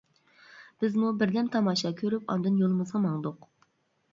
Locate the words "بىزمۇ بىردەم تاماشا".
0.83-1.91